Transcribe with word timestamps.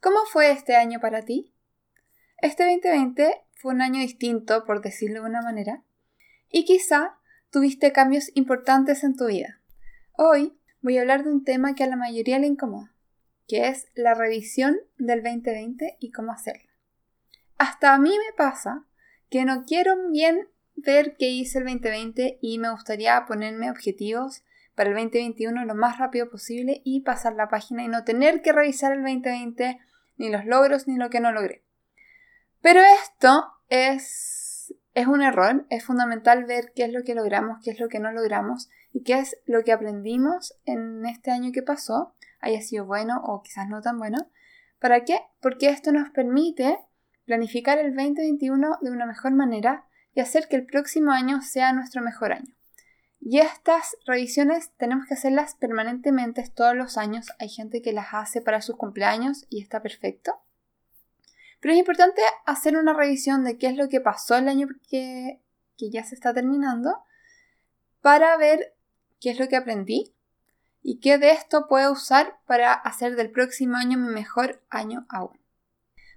¿Cómo 0.00 0.20
fue 0.24 0.50
este 0.50 0.76
año 0.76 0.98
para 0.98 1.26
ti? 1.26 1.52
Este 2.38 2.64
2020 2.64 3.42
fue 3.52 3.74
un 3.74 3.82
año 3.82 4.00
distinto, 4.00 4.64
por 4.64 4.80
decirlo 4.80 5.20
de 5.20 5.28
una 5.28 5.42
manera, 5.42 5.84
y 6.48 6.64
quizá 6.64 7.18
tuviste 7.50 7.92
cambios 7.92 8.30
importantes 8.34 9.04
en 9.04 9.14
tu 9.14 9.26
vida. 9.26 9.60
Hoy 10.16 10.58
voy 10.80 10.96
a 10.96 11.02
hablar 11.02 11.24
de 11.24 11.30
un 11.30 11.44
tema 11.44 11.74
que 11.74 11.84
a 11.84 11.86
la 11.86 11.96
mayoría 11.96 12.38
le 12.38 12.46
incomoda, 12.46 12.94
que 13.46 13.68
es 13.68 13.88
la 13.94 14.14
revisión 14.14 14.78
del 14.96 15.22
2020 15.22 15.98
y 16.00 16.10
cómo 16.12 16.32
hacerla. 16.32 16.70
Hasta 17.58 17.92
a 17.92 17.98
mí 17.98 18.08
me 18.08 18.32
pasa 18.38 18.86
que 19.28 19.44
no 19.44 19.66
quiero 19.66 19.96
bien 20.10 20.48
ver 20.76 21.18
qué 21.18 21.28
hice 21.28 21.58
el 21.58 21.64
2020 21.64 22.38
y 22.40 22.58
me 22.58 22.70
gustaría 22.70 23.22
ponerme 23.26 23.70
objetivos 23.70 24.44
para 24.74 24.90
el 24.90 24.96
2021 24.96 25.64
lo 25.64 25.74
más 25.74 25.98
rápido 25.98 26.30
posible 26.30 26.80
y 26.84 27.00
pasar 27.00 27.34
la 27.34 27.48
página 27.48 27.84
y 27.84 27.88
no 27.88 28.04
tener 28.04 28.42
que 28.42 28.52
revisar 28.52 28.92
el 28.92 29.02
2020 29.02 29.78
ni 30.16 30.30
los 30.30 30.44
logros 30.44 30.86
ni 30.86 30.96
lo 30.96 31.10
que 31.10 31.20
no 31.20 31.32
logré. 31.32 31.64
Pero 32.60 32.80
esto 33.02 33.52
es, 33.68 34.74
es 34.94 35.06
un 35.06 35.22
error, 35.22 35.66
es 35.70 35.84
fundamental 35.84 36.44
ver 36.44 36.72
qué 36.74 36.84
es 36.84 36.92
lo 36.92 37.02
que 37.04 37.14
logramos, 37.14 37.58
qué 37.64 37.70
es 37.70 37.80
lo 37.80 37.88
que 37.88 38.00
no 38.00 38.12
logramos 38.12 38.68
y 38.92 39.02
qué 39.02 39.18
es 39.18 39.36
lo 39.46 39.64
que 39.64 39.72
aprendimos 39.72 40.58
en 40.66 41.06
este 41.06 41.30
año 41.30 41.52
que 41.52 41.62
pasó, 41.62 42.14
haya 42.40 42.60
sido 42.60 42.84
bueno 42.84 43.20
o 43.24 43.42
quizás 43.42 43.68
no 43.68 43.80
tan 43.80 43.98
bueno. 43.98 44.18
¿Para 44.78 45.04
qué? 45.04 45.20
Porque 45.40 45.68
esto 45.70 45.92
nos 45.92 46.10
permite 46.10 46.78
planificar 47.24 47.78
el 47.78 47.94
2021 47.94 48.78
de 48.80 48.90
una 48.90 49.06
mejor 49.06 49.32
manera 49.32 49.84
y 50.14 50.20
hacer 50.20 50.48
que 50.48 50.56
el 50.56 50.66
próximo 50.66 51.12
año 51.12 51.40
sea 51.42 51.72
nuestro 51.72 52.02
mejor 52.02 52.32
año. 52.32 52.54
Y 53.20 53.38
estas 53.38 53.96
revisiones 54.06 54.70
tenemos 54.78 55.06
que 55.06 55.14
hacerlas 55.14 55.54
permanentemente 55.54 56.42
todos 56.54 56.74
los 56.74 56.96
años. 56.96 57.26
Hay 57.38 57.50
gente 57.50 57.82
que 57.82 57.92
las 57.92 58.08
hace 58.12 58.40
para 58.40 58.62
sus 58.62 58.76
cumpleaños 58.76 59.46
y 59.50 59.62
está 59.62 59.82
perfecto. 59.82 60.40
Pero 61.60 61.74
es 61.74 61.78
importante 61.78 62.22
hacer 62.46 62.78
una 62.78 62.94
revisión 62.94 63.44
de 63.44 63.58
qué 63.58 63.66
es 63.66 63.76
lo 63.76 63.90
que 63.90 64.00
pasó 64.00 64.36
el 64.36 64.48
año 64.48 64.68
que, 64.88 65.38
que 65.76 65.90
ya 65.90 66.02
se 66.04 66.14
está 66.14 66.32
terminando 66.32 67.04
para 68.00 68.36
ver 68.38 68.74
qué 69.20 69.30
es 69.30 69.38
lo 69.38 69.48
que 69.48 69.56
aprendí 69.56 70.14
y 70.82 71.00
qué 71.00 71.18
de 71.18 71.32
esto 71.32 71.68
puedo 71.68 71.92
usar 71.92 72.38
para 72.46 72.72
hacer 72.72 73.16
del 73.16 73.30
próximo 73.30 73.76
año 73.76 73.98
mi 73.98 74.08
mejor 74.08 74.62
año 74.70 75.04
aún. 75.10 75.38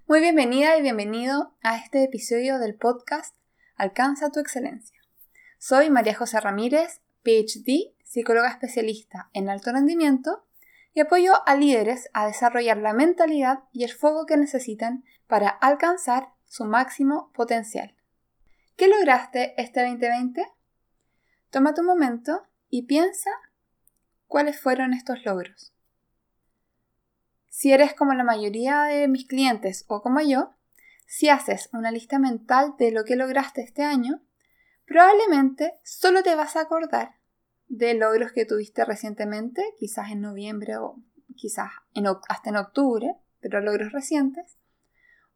Muy 0.06 0.20
bienvenida 0.20 0.78
y 0.78 0.82
bienvenido 0.82 1.54
a 1.62 1.76
este 1.76 2.02
episodio 2.04 2.58
del 2.58 2.74
podcast 2.74 3.34
Alcanza 3.76 4.30
tu 4.30 4.40
excelencia. 4.40 5.03
Soy 5.66 5.88
María 5.88 6.14
José 6.14 6.40
Ramírez, 6.40 7.00
PhD, 7.22 7.94
psicóloga 8.04 8.50
especialista 8.50 9.30
en 9.32 9.48
alto 9.48 9.72
rendimiento 9.72 10.44
y 10.92 11.00
apoyo 11.00 11.32
a 11.46 11.56
líderes 11.56 12.10
a 12.12 12.26
desarrollar 12.26 12.76
la 12.76 12.92
mentalidad 12.92 13.60
y 13.72 13.84
el 13.84 13.90
fuego 13.90 14.26
que 14.26 14.36
necesitan 14.36 15.04
para 15.26 15.48
alcanzar 15.48 16.28
su 16.44 16.66
máximo 16.66 17.32
potencial. 17.32 17.94
¿Qué 18.76 18.88
lograste 18.88 19.54
este 19.56 19.80
2020? 19.80 20.46
Toma 21.48 21.72
tu 21.72 21.82
momento 21.82 22.46
y 22.68 22.82
piensa 22.82 23.30
cuáles 24.26 24.60
fueron 24.60 24.92
estos 24.92 25.24
logros. 25.24 25.72
Si 27.48 27.72
eres 27.72 27.94
como 27.94 28.12
la 28.12 28.24
mayoría 28.24 28.82
de 28.82 29.08
mis 29.08 29.26
clientes 29.26 29.86
o 29.88 30.02
como 30.02 30.20
yo, 30.20 30.50
si 31.06 31.30
haces 31.30 31.70
una 31.72 31.90
lista 31.90 32.18
mental 32.18 32.74
de 32.78 32.90
lo 32.90 33.06
que 33.06 33.16
lograste 33.16 33.62
este 33.62 33.82
año, 33.82 34.20
probablemente 34.86 35.74
solo 35.82 36.22
te 36.22 36.34
vas 36.34 36.56
a 36.56 36.62
acordar 36.62 37.16
de 37.68 37.94
logros 37.94 38.32
que 38.32 38.44
tuviste 38.44 38.84
recientemente, 38.84 39.62
quizás 39.78 40.10
en 40.10 40.20
noviembre 40.20 40.76
o 40.76 40.96
quizás 41.36 41.70
hasta 42.28 42.50
en 42.50 42.56
octubre, 42.56 43.16
pero 43.40 43.60
logros 43.60 43.92
recientes, 43.92 44.58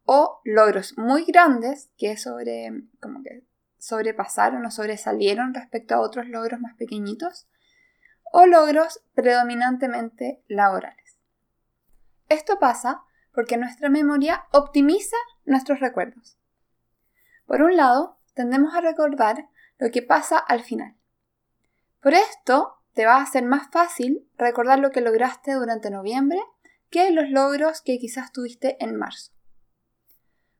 o 0.04 0.40
logros 0.44 0.96
muy 0.96 1.24
grandes 1.24 1.90
que 1.96 2.16
sobre, 2.16 2.70
como 3.00 3.22
que 3.22 3.44
sobrepasaron 3.78 4.64
o 4.64 4.70
sobresalieron 4.70 5.54
respecto 5.54 5.94
a 5.94 6.00
otros 6.00 6.28
logros 6.28 6.60
más 6.60 6.74
pequeñitos, 6.76 7.48
o 8.32 8.46
logros 8.46 9.02
predominantemente 9.14 10.42
laborales. 10.48 11.18
Esto 12.28 12.58
pasa 12.58 13.02
porque 13.32 13.56
nuestra 13.56 13.88
memoria 13.88 14.44
optimiza 14.52 15.16
nuestros 15.44 15.80
recuerdos. 15.80 16.38
Por 17.46 17.62
un 17.62 17.76
lado, 17.76 18.17
tendemos 18.38 18.72
a 18.76 18.80
recordar 18.80 19.48
lo 19.78 19.90
que 19.90 20.00
pasa 20.00 20.38
al 20.38 20.62
final. 20.62 20.94
Por 22.00 22.14
esto, 22.14 22.76
te 22.94 23.04
va 23.04 23.20
a 23.20 23.26
ser 23.26 23.44
más 23.44 23.68
fácil 23.72 24.28
recordar 24.36 24.78
lo 24.78 24.92
que 24.92 25.00
lograste 25.00 25.54
durante 25.54 25.90
noviembre 25.90 26.38
que 26.88 27.10
los 27.10 27.28
logros 27.30 27.82
que 27.82 27.98
quizás 27.98 28.30
tuviste 28.30 28.76
en 28.78 28.94
marzo. 28.94 29.32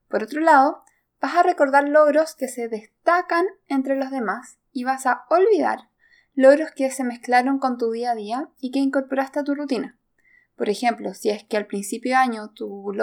Por 0.09 0.23
otro 0.23 0.41
lado, 0.41 0.83
vas 1.21 1.37
a 1.37 1.43
recordar 1.43 1.87
logros 1.87 2.35
que 2.35 2.49
se 2.49 2.67
destacan 2.67 3.45
entre 3.67 3.95
los 3.95 4.11
demás 4.11 4.59
y 4.73 4.83
vas 4.83 5.05
a 5.05 5.23
olvidar 5.29 5.89
logros 6.33 6.71
que 6.75 6.91
se 6.91 7.05
mezclaron 7.05 7.59
con 7.59 7.77
tu 7.77 7.91
día 7.91 8.11
a 8.11 8.15
día 8.15 8.49
y 8.59 8.71
que 8.71 8.79
incorporaste 8.79 9.39
a 9.39 9.43
tu 9.45 9.55
rutina. 9.55 9.97
Por 10.57 10.67
ejemplo, 10.67 11.13
si 11.13 11.29
es 11.29 11.45
que 11.45 11.55
al 11.55 11.65
principio 11.65 12.11
de 12.11 12.17
año 12.17 12.51
tú, 12.53 12.93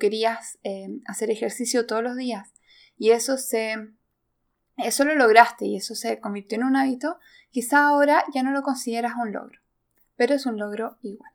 querías 0.00 0.58
eh, 0.62 0.88
hacer 1.04 1.30
ejercicio 1.30 1.86
todos 1.86 2.02
los 2.02 2.16
días 2.16 2.54
y 2.96 3.10
eso 3.10 3.36
se 3.36 3.76
eso 4.76 5.04
lo 5.04 5.14
lograste 5.14 5.66
y 5.66 5.76
eso 5.76 5.94
se 5.94 6.20
convirtió 6.20 6.56
en 6.56 6.64
un 6.64 6.76
hábito, 6.76 7.18
quizá 7.50 7.86
ahora 7.86 8.24
ya 8.34 8.42
no 8.42 8.50
lo 8.52 8.62
consideras 8.62 9.14
un 9.20 9.32
logro, 9.32 9.60
pero 10.16 10.34
es 10.34 10.46
un 10.46 10.58
logro 10.58 10.98
igual. 11.02 11.32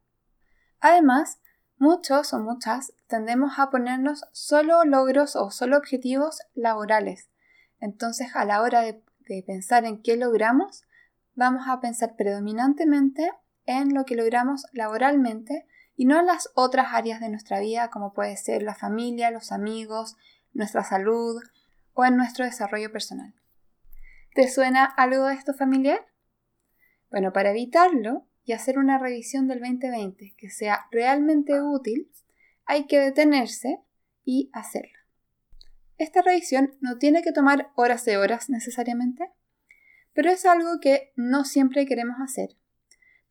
Además, 0.80 1.40
muchos 1.78 2.34
o 2.34 2.40
muchas 2.40 2.94
tendemos 3.08 3.58
a 3.58 3.70
ponernos 3.70 4.26
solo 4.32 4.84
logros 4.86 5.36
o 5.36 5.52
solo 5.52 5.78
objetivos 5.78 6.42
laborales. 6.54 7.30
Entonces, 7.80 8.36
a 8.36 8.46
la 8.46 8.62
hora 8.62 8.82
de 8.82 9.04
pensar 9.46 9.86
en 9.86 10.02
qué 10.02 10.18
logramos, 10.18 10.84
vamos 11.36 11.68
a 11.68 11.80
pensar 11.80 12.16
predominantemente 12.16 13.32
en 13.66 13.94
lo 13.94 14.06
que 14.06 14.16
logramos 14.16 14.66
laboralmente 14.74 15.66
y 15.96 16.06
no 16.06 16.20
en 16.20 16.26
las 16.26 16.50
otras 16.56 16.94
áreas 16.94 17.20
de 17.20 17.30
nuestra 17.30 17.60
vida 17.60 17.90
como 17.90 18.14
puede 18.14 18.38
ser 18.38 18.64
la 18.64 18.76
familia, 18.76 19.32
los 19.32 19.52
amigos, 19.52 20.16
nuestra 20.54 20.84
salud 20.84 21.42
o 22.02 22.06
en 22.06 22.18
nuestro 22.18 22.46
desarrollo 22.46 22.92
personal. 22.92 23.34
¿Te 24.34 24.50
suena 24.50 24.86
algo 24.86 25.28
de 25.28 25.36
esto 25.36 25.54
familiar? 25.54 26.00
Bueno, 27.10 27.32
para 27.32 27.52
evitarlo 27.52 28.28
y 28.44 28.54
hacer 28.54 28.80
una 28.80 28.98
revisión 28.98 29.48
del 29.48 29.60
2020 29.60 30.34
que 30.36 30.50
sea 30.50 30.88
realmente 30.92 31.62
útil, 31.62 32.12
hay 32.66 32.88
que 32.88 33.00
detenerse 33.00 33.80
y 34.24 34.50
hacerla. 34.54 35.00
Esta 35.98 36.22
revisión 36.22 36.76
no 36.80 36.98
tiene 36.98 37.22
que 37.22 37.32
tomar 37.32 37.72
horas 37.76 38.06
de 38.06 38.18
horas 38.18 38.50
necesariamente, 38.50 39.30
pero 40.14 40.32
es 40.32 40.46
algo 40.46 40.80
que 40.82 41.14
no 41.16 41.46
siempre 41.46 41.86
queremos 41.86 42.18
hacer 42.20 42.58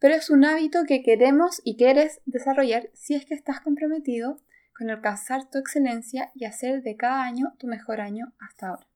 pero 0.01 0.15
es 0.15 0.31
un 0.31 0.45
hábito 0.45 0.85
que 0.89 1.03
queremos 1.03 1.61
y 1.63 1.77
quieres 1.77 2.21
desarrollar 2.25 2.91
si 2.95 3.15
es 3.15 3.27
que 3.27 3.35
estás 3.35 3.61
comprometido 3.61 4.41
con 4.81 4.89
alcanzar 4.89 5.51
tu 5.51 5.59
excelencia 5.59 6.33
y 6.35 6.47
hacer 6.47 6.83
de 6.83 6.97
cada 6.97 7.23
año 7.23 7.53
tu 7.59 7.67
mejor 7.67 8.01
año 8.01 8.33
hasta 8.39 8.69
ahora. 8.69 8.89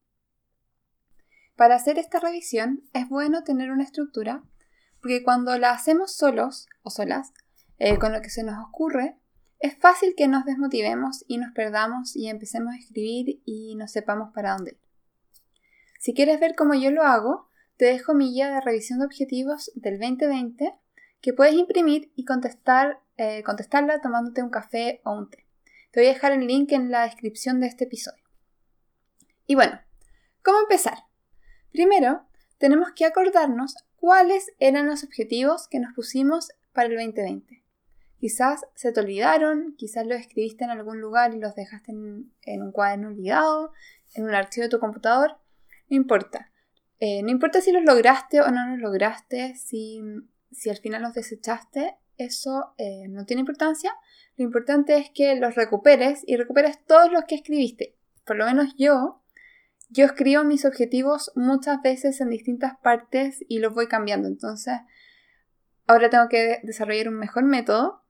Para 1.57 1.75
hacer 1.75 1.99
esta 1.99 2.21
revisión 2.21 2.89
es 2.95 3.07
bueno 3.11 3.45
tener 3.45 3.71
una 3.71 3.85
estructura 3.85 4.43
porque 5.03 5.23
cuando 5.23 5.59
la 5.59 5.73
hacemos 5.73 6.17
solos 6.17 6.69
o 6.83 6.89
solas, 6.89 7.35
eh, 7.77 7.99
con 7.99 8.15
lo 8.15 8.23
que 8.23 8.31
se 8.31 8.45
nos 8.45 8.67
ocurre, 8.67 9.19
es 9.59 9.77
fácil 9.77 10.15
que 10.17 10.27
nos 10.27 10.47
desmotivemos 10.47 11.23
y 11.29 11.37
nos 11.37 11.53
perdamos 11.53 12.17
y 12.17 12.29
empecemos 12.29 12.73
a 12.73 12.79
escribir 12.79 13.43
y 13.45 13.75
no 13.75 13.87
sepamos 13.87 14.33
para 14.33 14.55
dónde 14.55 14.71
ir. 14.71 14.81
Si 15.99 16.15
quieres 16.15 16.41
ver 16.41 16.55
cómo 16.55 16.73
yo 16.73 16.93
lo 16.93 17.03
hago, 17.03 17.51
te 17.77 17.85
dejo 17.85 18.15
mi 18.15 18.33
guía 18.33 18.49
de 18.51 18.63
revisión 18.63 19.01
de 19.01 19.05
objetivos 19.05 19.71
del 19.75 19.99
2020 20.01 20.79
que 21.21 21.35
puedes 21.35 21.55
imprimir 21.55 22.11
y 22.17 22.25
contestar, 22.25 23.01
eh, 23.19 23.43
contestarla 23.43 24.01
tomándote 24.01 24.43
un 24.43 24.49
café 24.49 25.03
o 25.05 25.13
un 25.13 25.29
té. 25.29 25.44
Te 25.95 26.01
voy 26.01 26.09
a 26.09 26.15
dejar 26.15 26.33
el 26.33 26.49
link 26.49 26.73
en 26.73 26.91
la 26.91 27.05
descripción 27.05 27.61
de 27.61 27.69
este 27.69 27.85
episodio. 27.85 28.25
Y 29.47 29.55
bueno, 29.55 29.81
¿cómo 30.43 30.59
empezar? 30.59 30.99
Primero, 31.71 32.27
tenemos 32.59 32.91
que 32.97 33.05
acordarnos 33.05 33.77
cuáles 33.95 34.51
eran 34.59 34.89
los 34.89 35.05
objetivos 35.05 35.69
que 35.69 35.79
nos 35.79 35.95
pusimos 35.95 36.49
para 36.73 36.89
el 36.89 36.97
2020. 36.97 37.63
Quizás 38.19 38.67
se 38.75 38.91
te 38.91 38.99
olvidaron, 38.99 39.77
quizás 39.79 40.05
los 40.05 40.19
escribiste 40.19 40.65
en 40.65 40.71
algún 40.71 41.01
lugar 41.01 41.33
y 41.33 41.39
los 41.39 41.55
dejaste 41.55 41.93
en, 41.93 42.63
un 42.63 42.73
cuaderno 42.73 43.07
olvidado, 43.07 43.71
en 44.15 44.25
un 44.25 44.35
archivo 44.35 44.65
de 44.65 44.71
tu 44.71 44.81
computador. 44.81 45.39
No 45.89 45.97
importa. 45.97 46.51
Eh, 46.99 47.23
no 47.23 47.31
importa 47.31 47.61
si 47.61 47.71
los 47.71 47.85
lograste 47.85 48.41
o 48.41 48.51
no 48.51 48.67
los 48.71 48.81
lograste, 48.81 49.55
si 49.55 50.03
al 50.69 50.79
final 50.79 51.03
los 51.03 51.15
desechaste, 51.15 51.99
eso 52.19 52.75
eh, 52.79 53.07
no 53.09 53.27
tiene 53.27 53.41
importancia. 53.41 53.95
Lo 54.37 54.45
importante 54.45 54.97
es 54.97 55.11
que 55.11 55.37
los 55.37 55.55
recuperes 55.55 56.23
y 56.27 56.37
recuperes 56.37 56.85
todos 56.85 57.11
los 57.13 57.25
que 57.25 57.37
escribiste. 57.37 57.97
Por 58.27 58.37
lo 58.37 58.47
menos 58.47 58.75
yo, 58.77 59.23
yo 59.91 60.07
escribo 60.07 60.45
mis 60.45 60.65
objetivos 60.65 61.31
muchas 61.37 61.81
veces 61.83 62.21
en 62.21 62.31
distintas 62.31 62.77
partes 62.83 63.45
y 63.49 63.59
los 63.59 63.75
voy 63.75 63.87
cambiando. 63.87 64.27
Entonces, 64.27 64.75
ahora 65.87 66.11
tengo 66.11 66.29
que 66.29 66.61
desarrollar 66.63 67.09
un 67.09 67.19
mejor 67.19 67.45
método, 67.45 68.03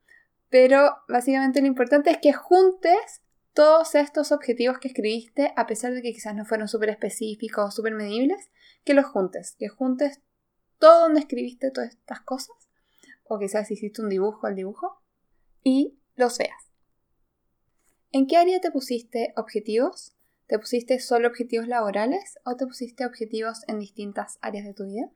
Pero 0.54 0.98
básicamente 1.08 1.60
lo 1.60 1.66
importante 1.66 2.10
es 2.10 2.18
que 2.18 2.32
juntes 2.32 3.22
todos 3.54 3.96
estos 3.96 4.30
objetivos 4.30 4.78
que 4.78 4.86
escribiste, 4.86 5.52
a 5.56 5.66
pesar 5.66 5.92
de 5.92 6.00
que 6.00 6.12
quizás 6.12 6.34
no 6.36 6.44
fueron 6.44 6.68
súper 6.68 6.90
específicos 6.90 7.64
o 7.66 7.70
súper 7.72 7.94
medibles, 7.94 8.50
que 8.84 8.94
los 8.94 9.04
juntes, 9.04 9.56
que 9.58 9.68
juntes 9.68 10.20
todo 10.78 11.00
donde 11.02 11.18
escribiste 11.18 11.72
todas 11.72 11.90
estas 11.90 12.20
cosas, 12.20 12.54
o 13.24 13.40
quizás 13.40 13.68
hiciste 13.70 14.00
un 14.00 14.08
dibujo 14.08 14.46
al 14.46 14.54
dibujo, 14.54 15.02
y 15.64 15.98
los 16.16 16.38
veas. 16.38 16.70
¿En 18.12 18.26
qué 18.26 18.36
área 18.36 18.60
te 18.60 18.70
pusiste 18.70 19.32
objetivos? 19.36 20.14
¿Te 20.46 20.58
pusiste 20.58 21.00
solo 21.00 21.28
objetivos 21.28 21.66
laborales 21.66 22.38
o 22.44 22.56
te 22.56 22.66
pusiste 22.66 23.06
objetivos 23.06 23.62
en 23.66 23.78
distintas 23.78 24.38
áreas 24.40 24.64
de 24.64 24.74
tu 24.74 24.84
vida? 24.84 25.10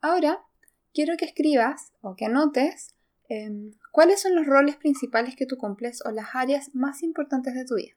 Ahora, 0.00 0.44
quiero 0.92 1.16
que 1.16 1.24
escribas 1.24 1.92
o 2.02 2.14
que 2.14 2.26
anotes 2.26 2.94
em, 3.28 3.72
cuáles 3.90 4.20
son 4.20 4.36
los 4.36 4.46
roles 4.46 4.76
principales 4.76 5.34
que 5.34 5.46
tú 5.46 5.56
cumples 5.56 6.04
o 6.04 6.10
las 6.10 6.34
áreas 6.34 6.74
más 6.74 7.02
importantes 7.02 7.54
de 7.54 7.64
tu 7.64 7.74
vida. 7.74 7.94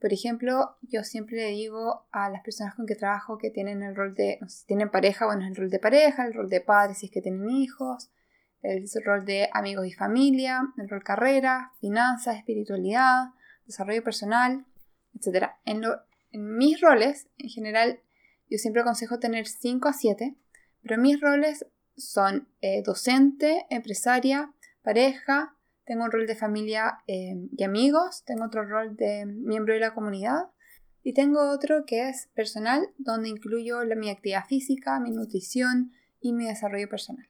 Por 0.00 0.12
ejemplo, 0.12 0.76
yo 0.82 1.04
siempre 1.04 1.36
le 1.36 1.50
digo 1.52 2.06
a 2.12 2.28
las 2.28 2.42
personas 2.42 2.74
con 2.74 2.84
que 2.84 2.94
trabajo 2.96 3.38
que 3.38 3.50
tienen 3.50 3.82
el 3.82 3.96
rol 3.96 4.14
de, 4.14 4.38
si 4.48 4.66
tienen 4.66 4.90
pareja, 4.90 5.24
bueno, 5.24 5.46
el 5.46 5.56
rol 5.56 5.70
de 5.70 5.78
pareja, 5.78 6.26
el 6.26 6.34
rol 6.34 6.50
de 6.50 6.60
padres 6.60 6.98
si 6.98 7.06
es 7.06 7.12
que 7.12 7.22
tienen 7.22 7.48
hijos, 7.48 8.10
el 8.74 9.04
rol 9.04 9.24
de 9.24 9.48
amigos 9.52 9.86
y 9.86 9.92
familia, 9.92 10.62
el 10.78 10.88
rol 10.88 11.02
carrera, 11.02 11.72
finanzas, 11.80 12.36
espiritualidad, 12.36 13.30
desarrollo 13.66 14.02
personal, 14.02 14.66
etc. 15.14 15.50
En, 15.64 15.82
mis 16.32 16.80
roles, 16.80 17.28
en 17.38 17.48
general, 17.48 18.00
yo 18.50 18.58
siempre 18.58 18.82
aconsejo 18.82 19.18
tener 19.18 19.46
5 19.46 19.88
a 19.88 19.92
7, 19.92 20.36
pero 20.82 21.00
mis 21.00 21.20
roles 21.20 21.66
son 21.96 22.48
eh, 22.60 22.82
docente, 22.84 23.66
empresaria, 23.70 24.52
pareja, 24.82 25.56
tengo 25.86 26.04
un 26.04 26.10
rol 26.10 26.26
de 26.26 26.36
familia 26.36 26.98
eh, 27.06 27.36
y 27.56 27.64
amigos, 27.64 28.24
tengo 28.24 28.44
otro 28.44 28.64
rol 28.66 28.96
de 28.96 29.24
miembro 29.24 29.72
de 29.72 29.80
la 29.80 29.94
comunidad 29.94 30.50
y 31.02 31.14
tengo 31.14 31.50
otro 31.50 31.86
que 31.86 32.08
es 32.08 32.28
personal, 32.34 32.90
donde 32.98 33.28
incluyo 33.28 33.78
mi 33.96 34.10
actividad 34.10 34.44
física, 34.46 34.98
mi 34.98 35.12
nutrición 35.12 35.92
y 36.20 36.32
mi 36.32 36.46
desarrollo 36.46 36.88
personal. 36.88 37.28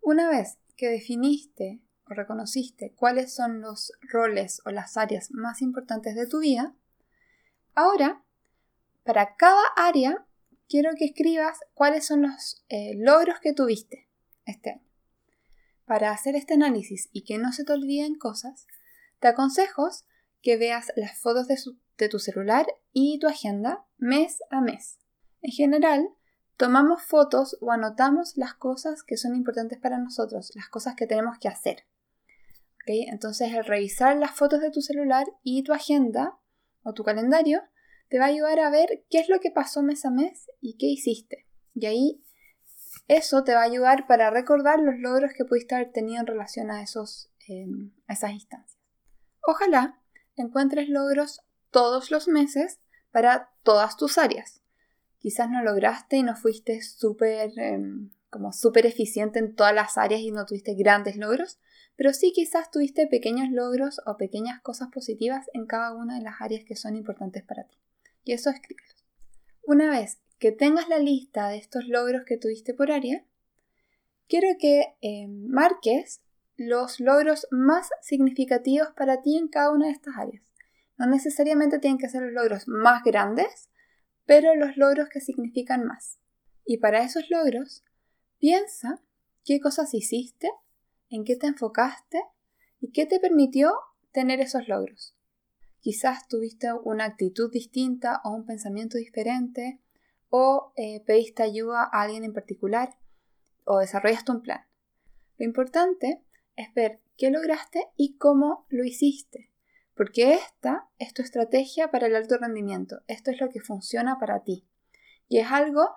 Una 0.00 0.30
vez 0.30 0.58
que 0.80 0.88
definiste 0.88 1.82
o 2.06 2.14
reconociste 2.14 2.94
cuáles 2.96 3.34
son 3.34 3.60
los 3.60 3.92
roles 4.00 4.62
o 4.64 4.70
las 4.70 4.96
áreas 4.96 5.30
más 5.30 5.60
importantes 5.60 6.14
de 6.14 6.26
tu 6.26 6.40
vida, 6.40 6.74
ahora, 7.74 8.24
para 9.04 9.36
cada 9.36 9.62
área, 9.76 10.26
quiero 10.70 10.92
que 10.96 11.04
escribas 11.04 11.58
cuáles 11.74 12.06
son 12.06 12.22
los 12.22 12.64
eh, 12.70 12.94
logros 12.96 13.40
que 13.40 13.52
tuviste 13.52 14.08
este 14.46 14.70
año. 14.70 14.86
Para 15.84 16.12
hacer 16.12 16.34
este 16.34 16.54
análisis 16.54 17.10
y 17.12 17.24
que 17.24 17.36
no 17.36 17.52
se 17.52 17.64
te 17.64 17.74
olviden 17.74 18.14
cosas, 18.14 18.66
te 19.18 19.28
aconsejo 19.28 19.86
que 20.40 20.56
veas 20.56 20.92
las 20.96 21.18
fotos 21.18 21.46
de, 21.46 22.08
tu 22.08 22.18
celular 22.18 22.66
y 22.94 23.18
tu 23.18 23.28
agenda 23.28 23.84
mes 23.98 24.38
a 24.50 24.62
mes. 24.62 24.98
En 25.42 25.52
general, 25.52 26.08
tomamos 26.60 27.02
fotos 27.02 27.56
o 27.62 27.72
anotamos 27.72 28.36
las 28.36 28.52
cosas 28.52 29.02
que 29.02 29.16
son 29.16 29.34
importantes 29.34 29.78
para 29.78 29.96
nosotros, 29.96 30.52
las 30.54 30.68
cosas 30.68 30.94
que 30.94 31.06
tenemos 31.06 31.38
que 31.38 31.48
hacer. 31.48 31.86
Entonces, 32.84 33.54
el 33.54 33.64
revisar 33.64 34.14
las 34.18 34.32
fotos 34.32 34.60
de 34.60 34.70
tu 34.70 34.82
celular 34.82 35.24
y 35.42 35.62
tu 35.62 35.72
agenda 35.72 36.38
o 36.82 36.92
tu 36.92 37.02
calendario 37.02 37.62
te 38.10 38.18
va 38.18 38.26
a 38.26 38.28
ayudar 38.28 38.60
a 38.60 38.68
ver 38.68 39.06
qué 39.08 39.20
es 39.20 39.30
lo 39.30 39.40
que 39.40 39.50
pasó 39.50 39.82
mes 39.82 40.04
a 40.04 40.10
mes 40.10 40.50
y 40.60 40.76
qué 40.76 40.84
hiciste. 40.84 41.46
Y 41.72 41.86
ahí 41.86 42.22
eso 43.08 43.42
te 43.42 43.54
va 43.54 43.60
a 43.60 43.64
ayudar 43.64 44.06
para 44.06 44.28
recordar 44.28 44.80
los 44.80 44.96
logros 44.98 45.32
que 45.34 45.46
pudiste 45.46 45.76
haber 45.76 45.92
tenido 45.92 46.20
en 46.20 46.26
relación 46.26 46.70
a, 46.70 46.82
esos, 46.82 47.32
em, 47.48 47.92
a 48.06 48.12
esas 48.12 48.32
instancias. 48.32 48.78
Ojalá 49.46 49.98
encuentres 50.36 50.90
logros 50.90 51.40
todos 51.70 52.10
los 52.10 52.28
meses 52.28 52.80
para 53.12 53.48
todas 53.62 53.96
tus 53.96 54.18
áreas. 54.18 54.60
Quizás 55.20 55.48
no 55.48 55.62
lograste 55.62 56.16
y 56.16 56.22
no 56.22 56.34
fuiste 56.34 56.82
súper 56.82 57.52
em, 57.58 58.10
como 58.30 58.52
súper 58.52 58.86
eficiente 58.86 59.38
en 59.38 59.54
todas 59.54 59.74
las 59.74 59.98
áreas 59.98 60.20
y 60.20 60.30
no 60.30 60.46
tuviste 60.46 60.74
grandes 60.74 61.16
logros, 61.16 61.58
pero 61.96 62.12
sí 62.14 62.32
quizás 62.32 62.70
tuviste 62.70 63.06
pequeños 63.06 63.50
logros 63.50 64.00
o 64.06 64.16
pequeñas 64.16 64.60
cosas 64.62 64.88
positivas 64.88 65.50
en 65.52 65.66
cada 65.66 65.94
una 65.94 66.16
de 66.16 66.22
las 66.22 66.40
áreas 66.40 66.64
que 66.64 66.76
son 66.76 66.96
importantes 66.96 67.42
para 67.42 67.64
ti. 67.64 67.76
Y 68.24 68.32
eso 68.32 68.50
escríbelo. 68.50 68.94
Una 69.62 69.90
vez 69.90 70.18
que 70.38 70.52
tengas 70.52 70.88
la 70.88 70.98
lista 70.98 71.48
de 71.48 71.58
estos 71.58 71.86
logros 71.86 72.22
que 72.24 72.38
tuviste 72.38 72.72
por 72.72 72.90
área, 72.90 73.24
quiero 74.28 74.48
que 74.58 74.94
eh, 75.02 75.26
marques 75.28 76.22
los 76.56 77.00
logros 77.00 77.46
más 77.50 77.90
significativos 78.00 78.88
para 78.96 79.22
ti 79.22 79.36
en 79.36 79.48
cada 79.48 79.70
una 79.72 79.86
de 79.86 79.92
estas 79.92 80.16
áreas. 80.16 80.44
No 80.96 81.06
necesariamente 81.06 81.78
tienen 81.78 81.98
que 81.98 82.08
ser 82.08 82.22
los 82.22 82.32
logros 82.32 82.68
más 82.68 83.02
grandes, 83.02 83.69
pero 84.30 84.54
los 84.54 84.76
logros 84.76 85.08
que 85.08 85.20
significan 85.20 85.84
más. 85.84 86.20
Y 86.64 86.78
para 86.78 87.02
esos 87.02 87.28
logros, 87.30 87.82
piensa 88.38 89.02
qué 89.44 89.58
cosas 89.58 89.92
hiciste, 89.92 90.48
en 91.08 91.24
qué 91.24 91.34
te 91.34 91.48
enfocaste 91.48 92.22
y 92.78 92.92
qué 92.92 93.06
te 93.06 93.18
permitió 93.18 93.72
tener 94.12 94.38
esos 94.40 94.68
logros. 94.68 95.16
Quizás 95.80 96.28
tuviste 96.28 96.68
una 96.72 97.06
actitud 97.06 97.50
distinta 97.50 98.20
o 98.22 98.30
un 98.30 98.46
pensamiento 98.46 98.98
diferente 98.98 99.80
o 100.28 100.72
eh, 100.76 101.02
pediste 101.04 101.42
ayuda 101.42 101.82
a 101.82 102.02
alguien 102.02 102.22
en 102.22 102.32
particular 102.32 102.90
o 103.64 103.80
desarrollaste 103.80 104.30
un 104.30 104.42
plan. 104.42 104.60
Lo 105.38 105.44
importante 105.44 106.22
es 106.54 106.72
ver 106.74 107.00
qué 107.16 107.32
lograste 107.32 107.88
y 107.96 108.16
cómo 108.16 108.64
lo 108.68 108.84
hiciste, 108.84 109.49
porque 110.00 110.32
esta 110.32 110.88
es 110.96 111.12
tu 111.12 111.20
estrategia 111.20 111.90
para 111.90 112.06
el 112.06 112.16
alto 112.16 112.38
rendimiento, 112.38 113.02
esto 113.06 113.30
es 113.30 113.38
lo 113.38 113.50
que 113.50 113.60
funciona 113.60 114.18
para 114.18 114.42
ti. 114.44 114.66
Y 115.28 115.40
es 115.40 115.52
algo 115.52 115.90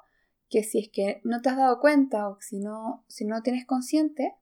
que 0.49 0.61
si 0.61 0.79
es 0.79 0.89
que 0.89 1.21
no 1.23 1.41
te 1.41 1.47
has 1.47 1.55
dado 1.55 1.79
cuenta 1.79 2.27
o 2.27 2.37
si 2.41 2.59
no, 2.59 3.05
si 3.07 3.23
no 3.23 3.41
tienes 3.43 3.65
consciente, 3.65 4.35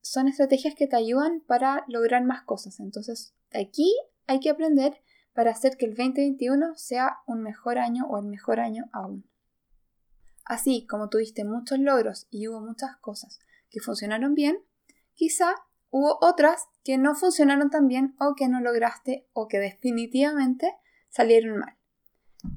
son 0.00 0.28
estrategias 0.28 0.76
que 0.76 0.86
te 0.86 0.94
ayudan 0.94 1.40
para 1.40 1.84
lograr 1.88 2.22
más 2.22 2.44
cosas. 2.44 2.78
Entonces, 2.78 3.34
aquí 3.52 3.92
hay 4.28 4.38
que 4.38 4.50
aprender 4.50 5.02
para 5.32 5.50
hacer 5.50 5.76
que 5.76 5.86
el 5.86 5.96
2021 5.96 6.76
sea 6.76 7.16
un 7.26 7.42
mejor 7.42 7.78
año 7.78 8.06
o 8.06 8.20
el 8.20 8.26
mejor 8.26 8.60
año 8.60 8.88
aún. 8.92 9.28
Así 10.44 10.86
como 10.86 11.08
tuviste 11.08 11.42
muchos 11.44 11.80
logros 11.80 12.28
y 12.30 12.46
hubo 12.46 12.60
muchas 12.60 12.96
cosas 12.98 13.40
que 13.70 13.80
funcionaron 13.80 14.36
bien, 14.36 14.62
quizá 15.14 15.52
hubo 15.92 16.18
otras 16.22 16.68
que 16.82 16.98
no 16.98 17.14
funcionaron 17.14 17.70
tan 17.70 17.86
bien 17.86 18.16
o 18.18 18.34
que 18.34 18.48
no 18.48 18.60
lograste 18.60 19.28
o 19.34 19.46
que 19.46 19.58
definitivamente 19.58 20.74
salieron 21.10 21.58
mal. 21.58 21.76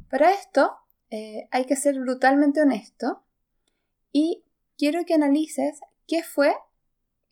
Para 0.10 0.32
esto 0.32 0.78
eh, 1.12 1.48
hay 1.52 1.66
que 1.66 1.76
ser 1.76 2.00
brutalmente 2.00 2.62
honesto 2.62 3.24
y 4.12 4.46
quiero 4.78 5.06
que 5.06 5.14
analices 5.14 5.80
qué 6.08 6.24
fue 6.24 6.56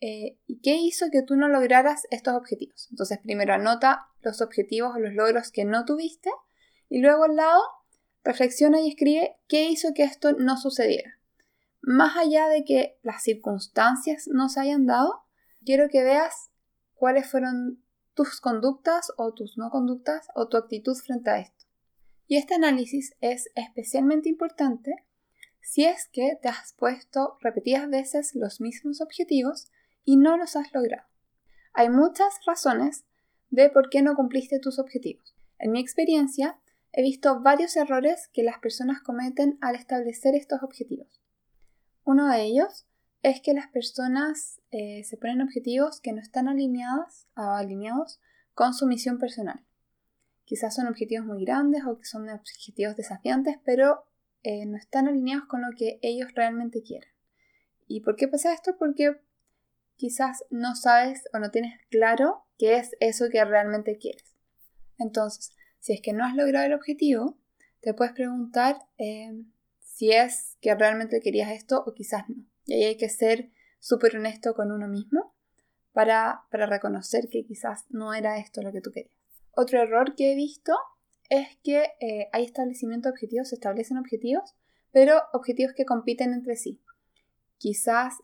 eh, 0.00 0.38
y 0.46 0.60
qué 0.60 0.76
hizo 0.76 1.06
que 1.10 1.22
tú 1.22 1.36
no 1.36 1.48
lograras 1.48 2.06
estos 2.10 2.34
objetivos. 2.34 2.86
Entonces 2.90 3.18
primero 3.18 3.54
anota 3.54 4.08
los 4.20 4.42
objetivos 4.42 4.94
o 4.94 4.98
los 4.98 5.14
logros 5.14 5.50
que 5.50 5.64
no 5.64 5.86
tuviste 5.86 6.30
y 6.90 7.00
luego 7.00 7.24
al 7.24 7.36
lado 7.36 7.62
reflexiona 8.22 8.80
y 8.82 8.90
escribe 8.90 9.36
qué 9.48 9.70
hizo 9.70 9.94
que 9.94 10.04
esto 10.04 10.32
no 10.32 10.58
sucediera. 10.58 11.18
Más 11.80 12.16
allá 12.18 12.48
de 12.48 12.64
que 12.64 12.98
las 13.02 13.22
circunstancias 13.22 14.28
no 14.28 14.50
se 14.50 14.60
hayan 14.60 14.84
dado, 14.84 15.23
quiero 15.64 15.88
que 15.88 16.02
veas 16.02 16.50
cuáles 16.94 17.30
fueron 17.30 17.82
tus 18.14 18.40
conductas 18.40 19.12
o 19.16 19.34
tus 19.34 19.58
no 19.58 19.70
conductas 19.70 20.28
o 20.34 20.48
tu 20.48 20.56
actitud 20.56 20.94
frente 20.96 21.30
a 21.30 21.38
esto. 21.40 21.64
Y 22.26 22.36
este 22.36 22.54
análisis 22.54 23.14
es 23.20 23.50
especialmente 23.54 24.28
importante 24.28 25.04
si 25.60 25.84
es 25.84 26.08
que 26.12 26.38
te 26.40 26.48
has 26.48 26.74
puesto 26.74 27.36
repetidas 27.40 27.88
veces 27.88 28.34
los 28.34 28.60
mismos 28.60 29.00
objetivos 29.00 29.70
y 30.04 30.16
no 30.16 30.36
los 30.36 30.56
has 30.56 30.72
logrado. 30.72 31.06
Hay 31.72 31.90
muchas 31.90 32.38
razones 32.46 33.04
de 33.50 33.70
por 33.70 33.90
qué 33.90 34.02
no 34.02 34.14
cumpliste 34.14 34.58
tus 34.60 34.78
objetivos. 34.78 35.34
En 35.58 35.72
mi 35.72 35.80
experiencia, 35.80 36.60
he 36.92 37.02
visto 37.02 37.40
varios 37.40 37.76
errores 37.76 38.28
que 38.32 38.42
las 38.42 38.58
personas 38.58 39.02
cometen 39.02 39.58
al 39.60 39.74
establecer 39.74 40.34
estos 40.34 40.62
objetivos. 40.62 41.20
Uno 42.04 42.28
de 42.28 42.42
ellos 42.42 42.86
es 43.24 43.40
que 43.40 43.54
las 43.54 43.68
personas 43.68 44.60
eh, 44.70 45.02
se 45.02 45.16
ponen 45.16 45.40
objetivos 45.40 46.02
que 46.02 46.12
no 46.12 46.20
están 46.20 46.46
alineados, 46.46 47.26
alineados 47.34 48.20
con 48.52 48.74
su 48.74 48.86
misión 48.86 49.18
personal. 49.18 49.64
Quizás 50.44 50.74
son 50.74 50.88
objetivos 50.88 51.26
muy 51.26 51.42
grandes 51.42 51.84
o 51.86 51.96
que 51.96 52.04
son 52.04 52.28
objetivos 52.28 52.96
desafiantes, 52.96 53.56
pero 53.64 54.04
eh, 54.42 54.66
no 54.66 54.76
están 54.76 55.08
alineados 55.08 55.46
con 55.46 55.62
lo 55.62 55.68
que 55.74 55.98
ellos 56.02 56.34
realmente 56.34 56.82
quieren. 56.82 57.08
¿Y 57.88 58.02
por 58.02 58.16
qué 58.16 58.28
pasa 58.28 58.52
esto? 58.52 58.76
Porque 58.78 59.18
quizás 59.96 60.44
no 60.50 60.76
sabes 60.76 61.24
o 61.32 61.38
no 61.38 61.50
tienes 61.50 61.80
claro 61.88 62.44
qué 62.58 62.76
es 62.76 62.94
eso 63.00 63.30
que 63.32 63.42
realmente 63.42 63.96
quieres. 63.96 64.36
Entonces, 64.98 65.56
si 65.80 65.94
es 65.94 66.02
que 66.02 66.12
no 66.12 66.26
has 66.26 66.36
logrado 66.36 66.66
el 66.66 66.74
objetivo, 66.74 67.38
te 67.80 67.94
puedes 67.94 68.12
preguntar 68.12 68.80
eh, 68.98 69.32
si 69.80 70.12
es 70.12 70.58
que 70.60 70.74
realmente 70.74 71.20
querías 71.20 71.52
esto 71.52 71.82
o 71.86 71.94
quizás 71.94 72.28
no. 72.28 72.44
Y 72.66 72.74
ahí 72.74 72.84
hay 72.84 72.96
que 72.96 73.08
ser 73.08 73.50
súper 73.80 74.16
honesto 74.16 74.54
con 74.54 74.72
uno 74.72 74.88
mismo 74.88 75.34
para, 75.92 76.42
para 76.50 76.66
reconocer 76.66 77.28
que 77.30 77.44
quizás 77.44 77.84
no 77.90 78.14
era 78.14 78.38
esto 78.38 78.62
lo 78.62 78.72
que 78.72 78.80
tú 78.80 78.90
querías. 78.90 79.16
Otro 79.52 79.80
error 79.80 80.14
que 80.16 80.32
he 80.32 80.34
visto 80.34 80.74
es 81.30 81.48
que 81.62 81.84
eh, 82.00 82.28
hay 82.32 82.44
establecimiento 82.44 83.08
de 83.08 83.12
objetivos, 83.12 83.48
se 83.48 83.54
establecen 83.54 83.98
objetivos, 83.98 84.54
pero 84.92 85.20
objetivos 85.32 85.74
que 85.74 85.84
compiten 85.84 86.32
entre 86.32 86.56
sí. 86.56 86.80
Quizás 87.58 88.14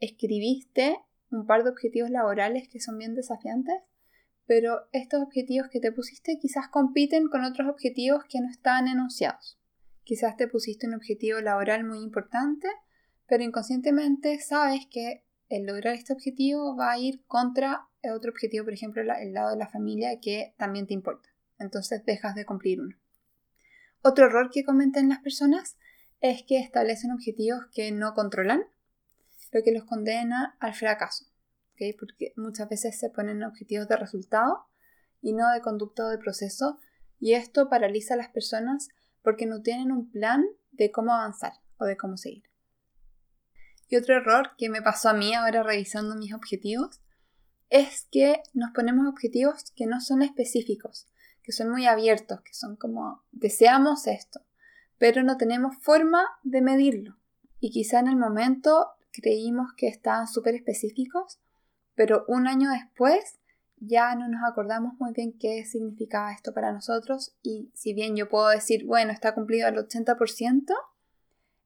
escribiste 0.00 0.98
un 1.30 1.46
par 1.46 1.64
de 1.64 1.70
objetivos 1.70 2.10
laborales 2.10 2.68
que 2.68 2.80
son 2.80 2.98
bien 2.98 3.14
desafiantes, 3.14 3.76
pero 4.46 4.88
estos 4.92 5.22
objetivos 5.22 5.68
que 5.68 5.80
te 5.80 5.92
pusiste 5.92 6.38
quizás 6.40 6.68
compiten 6.68 7.28
con 7.28 7.44
otros 7.44 7.68
objetivos 7.68 8.24
que 8.28 8.40
no 8.40 8.50
estaban 8.50 8.88
enunciados. 8.88 9.58
Quizás 10.02 10.36
te 10.36 10.48
pusiste 10.48 10.88
un 10.88 10.94
objetivo 10.94 11.40
laboral 11.40 11.84
muy 11.84 12.00
importante, 12.00 12.68
pero 13.30 13.44
inconscientemente 13.44 14.40
sabes 14.40 14.88
que 14.90 15.24
el 15.48 15.64
lograr 15.64 15.94
este 15.94 16.12
objetivo 16.12 16.76
va 16.76 16.90
a 16.90 16.98
ir 16.98 17.24
contra 17.26 17.86
otro 18.12 18.32
objetivo, 18.32 18.64
por 18.64 18.74
ejemplo, 18.74 19.02
el 19.02 19.32
lado 19.32 19.50
de 19.50 19.56
la 19.56 19.68
familia 19.68 20.18
que 20.20 20.52
también 20.58 20.88
te 20.88 20.94
importa. 20.94 21.28
Entonces 21.60 22.04
dejas 22.04 22.34
de 22.34 22.44
cumplir 22.44 22.80
uno. 22.80 22.96
Otro 24.02 24.26
error 24.26 24.50
que 24.52 24.64
comentan 24.64 25.08
las 25.08 25.20
personas 25.20 25.76
es 26.20 26.42
que 26.42 26.58
establecen 26.58 27.12
objetivos 27.12 27.66
que 27.72 27.92
no 27.92 28.14
controlan, 28.14 28.64
lo 29.52 29.62
que 29.62 29.70
los 29.70 29.84
condena 29.84 30.56
al 30.58 30.74
fracaso, 30.74 31.26
porque 32.00 32.32
muchas 32.36 32.68
veces 32.68 32.98
se 32.98 33.10
ponen 33.10 33.44
objetivos 33.44 33.86
de 33.86 33.96
resultado 33.96 34.66
y 35.20 35.34
no 35.34 35.48
de 35.52 35.60
conducta 35.60 36.04
o 36.04 36.08
de 36.08 36.18
proceso, 36.18 36.80
y 37.20 37.34
esto 37.34 37.68
paraliza 37.68 38.14
a 38.14 38.16
las 38.16 38.30
personas 38.30 38.88
porque 39.22 39.46
no 39.46 39.62
tienen 39.62 39.92
un 39.92 40.10
plan 40.10 40.44
de 40.72 40.90
cómo 40.90 41.12
avanzar 41.14 41.52
o 41.78 41.84
de 41.84 41.96
cómo 41.96 42.16
seguir. 42.16 42.49
Y 43.90 43.96
otro 43.96 44.16
error 44.16 44.52
que 44.56 44.70
me 44.70 44.80
pasó 44.80 45.08
a 45.08 45.14
mí 45.14 45.34
ahora 45.34 45.64
revisando 45.64 46.14
mis 46.14 46.32
objetivos 46.32 47.00
es 47.70 48.06
que 48.10 48.40
nos 48.54 48.70
ponemos 48.70 49.06
objetivos 49.08 49.72
que 49.74 49.86
no 49.86 50.00
son 50.00 50.22
específicos, 50.22 51.08
que 51.42 51.50
son 51.50 51.70
muy 51.70 51.86
abiertos, 51.86 52.40
que 52.42 52.54
son 52.54 52.76
como 52.76 53.24
deseamos 53.32 54.06
esto, 54.06 54.40
pero 54.96 55.24
no 55.24 55.36
tenemos 55.36 55.76
forma 55.76 56.24
de 56.44 56.62
medirlo. 56.62 57.16
Y 57.58 57.70
quizá 57.70 57.98
en 57.98 58.06
el 58.06 58.16
momento 58.16 58.86
creímos 59.12 59.72
que 59.76 59.88
estaban 59.88 60.28
súper 60.28 60.54
específicos, 60.54 61.40
pero 61.96 62.24
un 62.28 62.46
año 62.46 62.70
después 62.70 63.40
ya 63.76 64.14
no 64.14 64.28
nos 64.28 64.42
acordamos 64.48 64.94
muy 65.00 65.12
bien 65.12 65.36
qué 65.36 65.64
significaba 65.64 66.32
esto 66.32 66.54
para 66.54 66.72
nosotros 66.72 67.34
y 67.42 67.72
si 67.74 67.92
bien 67.92 68.14
yo 68.14 68.28
puedo 68.28 68.48
decir, 68.50 68.86
bueno, 68.86 69.10
está 69.10 69.34
cumplido 69.34 69.66
al 69.66 69.74
80%, 69.74 70.74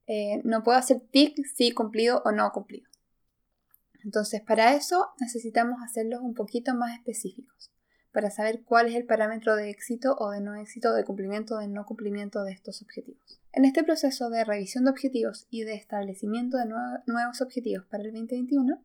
eh, 0.07 0.41
no 0.45 0.63
puedo 0.63 0.79
hacer 0.79 1.01
tic 1.01 1.45
si 1.47 1.73
cumplido 1.73 2.23
o 2.25 2.33
no 2.33 2.51
cumplido. 2.53 2.89
Entonces, 4.05 4.43
para 4.43 4.75
eso 4.75 5.09
necesitamos 5.19 5.81
hacerlos 5.83 6.21
un 6.21 6.35
poquito 6.35 6.75
más 6.75 6.95
específicos, 6.95 7.73
para 8.13 8.31
saber 8.31 8.63
cuál 8.63 8.89
es 8.89 8.95
el 8.97 9.07
parámetro 9.07 9.57
de 9.57 9.71
éxito 9.71 10.15
o 10.19 10.31
de 10.31 10.41
no 10.41 10.55
éxito, 10.57 10.93
de 10.93 11.05
cumplimiento 11.05 11.57
o 11.57 11.59
de 11.59 11.69
no 11.69 11.87
cumplimiento 11.87 12.45
de 12.45 12.53
estos 12.53 12.83
objetivos. 12.83 13.41
En 13.53 13.65
este 13.65 13.83
proceso 13.83 14.29
de 14.29 14.45
revisión 14.45 14.85
de 14.85 14.91
objetivos 14.91 15.47
y 15.51 15.65
de 15.65 15.75
establecimiento 15.75 16.59
de 16.59 16.67
nuevos 17.07 17.41
objetivos 17.41 17.87
para 17.87 18.03
el 18.03 18.13
2021, 18.13 18.85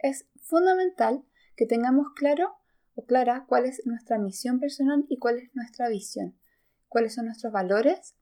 es 0.00 0.26
fundamental 0.42 1.24
que 1.56 1.66
tengamos 1.66 2.08
claro 2.14 2.56
o 2.94 3.04
clara 3.04 3.44
cuál 3.48 3.64
es 3.64 3.86
nuestra 3.86 4.18
misión 4.18 4.58
personal 4.58 5.06
y 5.08 5.18
cuál 5.18 5.38
es 5.38 5.54
nuestra 5.54 5.88
visión, 5.88 6.36
cuáles 6.88 7.14
son 7.14 7.26
nuestros 7.26 7.52
valores, 7.52 8.16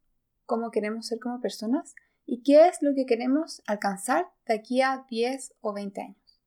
cómo 0.45 0.71
queremos 0.71 1.07
ser 1.07 1.19
como 1.19 1.41
personas 1.41 1.95
y 2.27 2.43
qué 2.43 2.67
es 2.67 2.83
lo 2.83 2.95
que 2.95 3.07
queremos 3.07 3.63
alcanzar 3.67 4.27
de 4.47 4.55
aquí 4.55 4.83
a 4.83 5.07
10 5.09 5.55
o 5.61 5.73
20 5.73 6.01
años. 6.01 6.41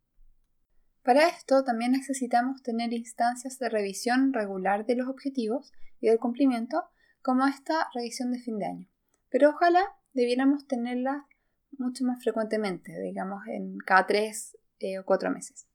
Para 1.03 1.27
esto 1.27 1.63
también 1.63 1.93
necesitamos 1.93 2.61
tener 2.61 2.93
instancias 2.93 3.57
de 3.57 3.69
revisión 3.69 4.33
regular 4.33 4.85
de 4.85 4.95
los 4.95 5.07
objetivos 5.07 5.71
y 6.01 6.07
del 6.07 6.19
cumplimiento, 6.19 6.83
como 7.21 7.47
esta 7.47 7.87
revisión 7.93 8.31
de 8.31 8.39
fin 8.39 8.59
de 8.59 8.65
año. 8.65 8.87
Pero 9.29 9.49
ojalá 9.49 9.81
debiéramos 10.13 10.67
tenerla 10.67 11.25
mucho 11.77 12.03
más 12.03 12.21
frecuentemente, 12.21 12.99
digamos 12.99 13.41
en 13.47 13.77
cada 13.77 14.05
3 14.05 14.57
eh, 14.79 14.99
o 14.99 15.05
4 15.05 15.31
meses. 15.31 15.67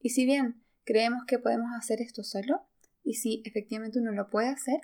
Y 0.00 0.10
si 0.10 0.24
bien 0.24 0.62
creemos 0.84 1.24
que 1.26 1.38
podemos 1.38 1.70
hacer 1.76 2.00
esto 2.00 2.24
solo, 2.24 2.66
y 3.04 3.14
si 3.14 3.42
efectivamente 3.44 3.98
uno 3.98 4.12
lo 4.12 4.30
puede 4.30 4.48
hacer, 4.48 4.80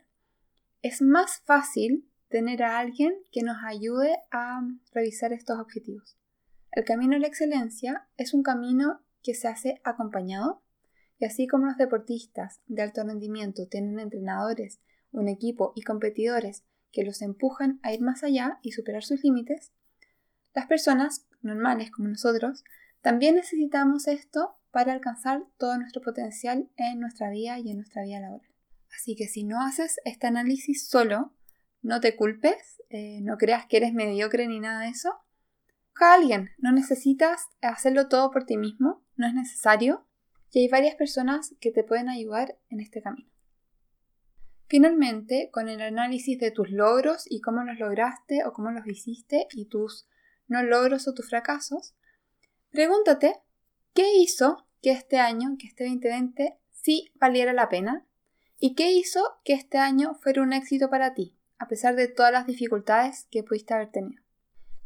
es 0.83 1.03
más 1.03 1.41
fácil 1.45 2.08
tener 2.29 2.63
a 2.63 2.79
alguien 2.79 3.15
que 3.33 3.43
nos 3.43 3.57
ayude 3.65 4.19
a 4.31 4.61
revisar 4.93 5.33
estos 5.33 5.59
objetivos. 5.59 6.17
El 6.73 6.85
camino 6.85 7.17
a 7.17 7.19
la 7.19 7.27
excelencia 7.27 8.07
es 8.17 8.35
un 8.35 8.43
camino 8.43 9.01
que 9.23 9.35
se 9.35 9.49
hace 9.49 9.81
acompañado 9.85 10.63
y 11.19 11.25
así 11.25 11.47
como 11.47 11.67
los 11.67 11.77
deportistas 11.77 12.61
de 12.67 12.83
alto 12.83 13.03
rendimiento 13.03 13.67
tienen 13.67 13.99
entrenadores, 13.99 14.81
un 15.11 15.29
equipo 15.29 15.73
y 15.75 15.83
competidores 15.83 16.65
que 16.93 17.05
los 17.05 17.23
empujan 17.23 17.81
a 17.83 17.93
ir 17.93 18.01
más 18.01 18.23
allá 18.23 18.59
y 18.63 18.73
superar 18.73 19.03
sus 19.03 19.25
límites, 19.25 19.73
las 20.55 20.67
personas 20.67 21.27
normales 21.43 21.91
como 21.91 22.09
nosotros 22.09 22.65
también 23.01 23.37
necesitamos 23.37 24.09
esto 24.09 24.57
para 24.71 24.93
alcanzar 24.93 25.45
todo 25.57 25.79
nuestro 25.79 26.03
potencial 26.03 26.69
en 26.77 27.01
nuestra 27.01 27.31
vida 27.31 27.59
y 27.59 27.71
en 27.71 27.79
nuestra 27.79 28.03
vida 28.03 28.21
laboral. 28.21 28.49
Así 28.95 29.17
que 29.17 29.29
si 29.29 29.45
no 29.45 29.63
haces 29.63 29.97
este 30.05 30.27
análisis 30.27 30.89
solo, 30.89 31.33
no 31.83 32.01
te 32.01 32.17
culpes, 32.17 32.83
eh, 32.91 33.21
no 33.23 33.37
creas 33.37 33.67
que 33.67 33.79
eres 33.79 33.93
mediocre 33.93 34.47
ni 34.47 34.61
nada 34.61 34.81
de 34.81 34.89
eso. 34.89 35.15
Busca 35.89 36.15
alguien, 36.15 36.51
no 36.59 36.73
necesitas 36.73 37.49
hacerlo 37.61 38.09
todo 38.09 38.31
por 38.31 38.45
ti 38.45 38.57
mismo, 38.57 39.03
no 39.17 39.27
es 39.27 39.35
necesario, 39.35 40.07
y 40.51 40.61
hay 40.61 40.69
varias 40.69 40.95
personas 40.95 41.55
que 41.61 41.71
te 41.71 41.85
pueden 41.85 42.09
ayudar 42.09 42.59
en 42.71 42.81
este 42.81 43.03
camino. 43.03 43.29
Finalmente, 44.67 45.51
con 45.53 45.69
el 45.69 45.81
análisis 45.81 46.39
de 46.39 46.51
tus 46.51 46.71
logros 46.71 47.25
y 47.29 47.41
cómo 47.41 47.65
los 47.65 47.79
lograste 47.79 48.45
o 48.45 48.53
cómo 48.53 48.71
los 48.71 48.87
hiciste 48.87 49.47
y 49.51 49.67
tus 49.67 50.07
no 50.47 50.63
logros 50.63 51.09
o 51.09 51.15
tus 51.15 51.29
fracasos, 51.29 51.95
pregúntate 52.71 53.35
qué 53.95 54.15
hizo 54.19 54.67
que 54.83 54.93
este 54.93 55.19
año, 55.19 55.57
que 55.59 55.67
este 55.67 55.85
2020, 55.85 56.59
sí 56.71 57.11
valiera 57.15 57.53
la 57.53 57.69
pena 57.69 58.07
y 58.59 58.75
qué 58.75 58.93
hizo 58.93 59.23
que 59.45 59.55
este 59.55 59.79
año 59.79 60.15
fuera 60.15 60.43
un 60.43 60.53
éxito 60.53 60.91
para 60.91 61.15
ti 61.15 61.38
a 61.59 61.69
pesar 61.69 61.97
de 61.97 62.09
todas 62.09 62.33
las 62.33 62.47
dificultades 62.47 63.27
que 63.31 63.43
pudiste 63.43 63.75
haber 63.75 63.91
tenido. 63.91 64.23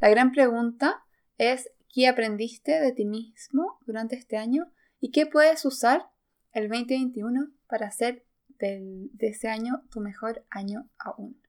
La 0.00 0.08
gran 0.10 0.32
pregunta 0.32 1.04
es 1.38 1.70
qué 1.92 2.08
aprendiste 2.08 2.80
de 2.80 2.92
ti 2.92 3.04
mismo 3.04 3.78
durante 3.86 4.16
este 4.16 4.36
año 4.36 4.72
y 5.00 5.10
qué 5.10 5.26
puedes 5.26 5.64
usar 5.64 6.08
el 6.52 6.68
2021 6.68 7.50
para 7.66 7.86
hacer 7.86 8.24
de 8.58 9.10
ese 9.20 9.48
año 9.48 9.82
tu 9.90 10.00
mejor 10.00 10.44
año 10.48 10.88
aún. 10.98 11.40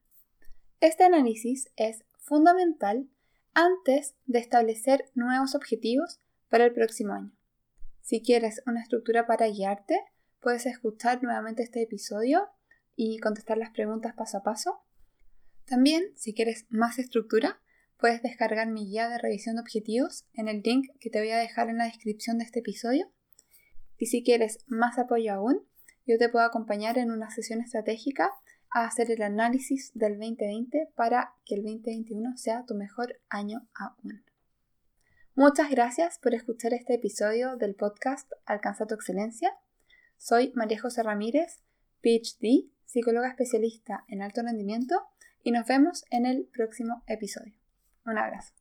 Este 0.80 1.04
análisis 1.04 1.70
es 1.76 2.04
fundamental 2.18 3.08
antes 3.54 4.16
de 4.26 4.40
establecer 4.40 5.12
nuevos 5.14 5.54
objetivos 5.54 6.20
para 6.50 6.66
el 6.66 6.74
próximo 6.74 7.14
año. 7.14 7.32
Si 8.02 8.22
quieres 8.22 8.64
una 8.66 8.82
estructura 8.82 9.28
para 9.28 9.48
guiarte, 9.48 10.00
puedes 10.40 10.66
escuchar 10.66 11.24
nuevamente 11.24 11.64
este 11.64 11.84
episodio 11.84 12.50
y 12.96 13.20
contestar 13.20 13.58
las 13.58 13.72
preguntas 13.72 14.14
paso 14.16 14.38
a 14.38 14.44
paso. 14.44 14.82
También, 15.66 16.12
si 16.16 16.34
quieres 16.34 16.66
más 16.70 17.00
estructura, 17.00 17.62
puedes 17.98 18.22
descargar 18.22 18.68
mi 18.68 18.86
guía 18.86 19.08
de 19.08 19.18
revisión 19.18 19.56
de 19.56 19.62
objetivos 19.62 20.26
en 20.34 20.48
el 20.48 20.62
link 20.62 20.90
que 21.00 21.10
te 21.10 21.20
voy 21.20 21.30
a 21.30 21.38
dejar 21.38 21.70
en 21.70 21.78
la 21.78 21.86
descripción 21.86 22.38
de 22.38 22.44
este 22.44 22.60
episodio. 22.60 23.12
Y 23.98 24.08
si 24.08 24.24
quieres 24.24 24.66
más 24.68 25.00
apoyo 25.00 25.34
aún, 25.34 25.66
yo 26.06 26.18
te 26.18 26.28
puedo 26.28 26.46
acompañar 26.46 26.98
en 26.98 27.12
una 27.12 27.30
sesión 27.32 27.62
estratégica 27.62 28.32
a 28.74 28.86
hacer 28.86 29.10
el 29.12 29.22
análisis 29.22 29.92
del 29.94 30.20
2020 30.20 30.92
para 30.96 31.34
que 31.46 31.56
el 31.56 31.64
2021 31.64 32.36
sea 32.36 32.66
tu 32.66 32.76
mejor 32.76 33.22
año 33.30 33.68
aún. 33.74 34.26
Muchas 35.36 35.70
gracias 35.70 36.20
por 36.20 36.34
escuchar 36.34 36.74
este 36.74 36.96
episodio 36.96 37.56
del 37.56 37.76
podcast 37.76 38.30
Alcanza 38.46 38.86
tu 38.86 38.96
excelencia. 38.96 39.56
Soy 40.18 40.52
María 40.56 40.82
José 40.82 41.04
Ramírez, 41.04 41.64
PhD, 42.02 42.70
psicóloga 42.86 43.30
especialista 43.30 44.04
en 44.10 44.22
alto 44.22 44.42
rendimiento 44.44 45.02
y 45.44 45.52
nos 45.52 45.68
vemos 45.68 46.06
en 46.10 46.26
el 46.26 46.46
próximo 46.46 47.04
episodio. 47.08 47.54
Un 48.06 48.18
abrazo. 48.18 48.54